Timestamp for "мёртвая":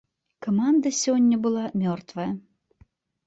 1.81-2.27